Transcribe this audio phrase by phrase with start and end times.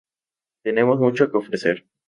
[0.63, 1.85] Tenemos mucho que ofrecer.